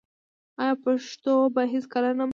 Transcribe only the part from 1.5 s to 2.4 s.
به هیڅکله نه مري؟